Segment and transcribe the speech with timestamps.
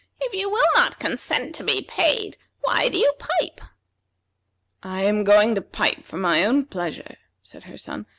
[0.19, 3.61] "If you will not consent to be paid, why do you pipe?"
[4.81, 8.07] "I am going to pipe for my own pleasure," said her son.